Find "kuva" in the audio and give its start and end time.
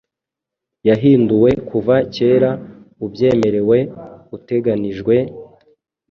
1.69-1.95